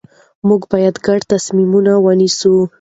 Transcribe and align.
موږ 0.47 0.61
باید 0.71 0.95
ګډ 1.05 1.21
تصمیم 1.31 1.71
ونیسو 2.05 2.53